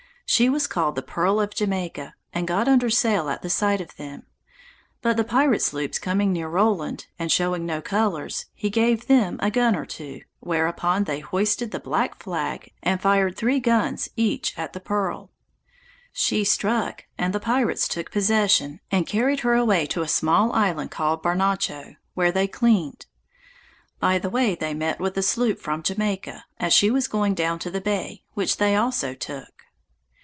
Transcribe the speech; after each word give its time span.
She 0.25 0.47
was 0.47 0.65
called 0.65 0.95
the 0.95 1.01
Pearl 1.01 1.41
of 1.41 1.53
Jamaica, 1.53 2.15
and 2.31 2.47
got 2.47 2.69
under 2.69 2.89
sail 2.89 3.27
at 3.27 3.41
the 3.41 3.49
sight 3.49 3.81
of 3.81 3.93
them; 3.97 4.27
but 5.01 5.17
the 5.17 5.25
pirate 5.25 5.61
sloops 5.61 5.99
coming 5.99 6.31
near 6.31 6.47
Rowland, 6.47 7.07
and 7.19 7.29
showing 7.29 7.65
no 7.65 7.81
colors, 7.81 8.45
he 8.53 8.69
gave 8.69 9.07
them 9.07 9.35
a 9.41 9.51
gun 9.51 9.75
or 9.75 9.85
two, 9.85 10.21
whereupon 10.39 11.03
they 11.03 11.19
hoisted 11.19 11.71
the 11.71 11.81
black 11.81 12.23
flag, 12.23 12.71
and 12.81 13.01
fired 13.01 13.35
three 13.35 13.59
guns 13.59 14.07
each 14.15 14.57
at 14.57 14.71
the 14.71 14.79
Pearl. 14.79 15.31
She 16.13 16.45
struck, 16.45 17.03
and 17.17 17.33
the 17.33 17.41
pirates 17.41 17.85
took 17.89 18.09
possession, 18.09 18.79
and 18.89 19.05
carried 19.05 19.41
her 19.41 19.55
away 19.55 19.85
to 19.87 20.01
a 20.01 20.07
small 20.07 20.53
island 20.53 20.91
called 20.91 21.21
Barnacho, 21.21 21.97
where 22.13 22.31
they 22.31 22.47
cleaned. 22.47 23.05
By 23.99 24.17
the 24.17 24.29
way 24.29 24.55
they 24.55 24.73
met 24.73 25.01
with 25.01 25.17
a 25.17 25.23
sloop 25.23 25.59
from 25.59 25.83
Jamaica, 25.83 26.45
as 26.57 26.71
she 26.71 26.89
was 26.89 27.09
going 27.09 27.33
down 27.33 27.59
to 27.59 27.69
the 27.69 27.81
bay, 27.81 28.23
which 28.33 28.55
they 28.55 28.77
also 28.77 29.13
took. 29.13 29.49